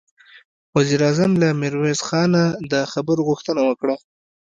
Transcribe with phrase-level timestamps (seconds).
[0.75, 3.95] وزير اعظم له ميرويس خانه د خبرو غوښتنه وکړه.